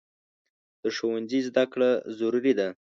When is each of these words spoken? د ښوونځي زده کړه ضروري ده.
د 0.81 0.83
ښوونځي 0.95 1.39
زده 1.47 1.63
کړه 1.73 1.89
ضروري 2.19 2.53
ده. 2.59 2.67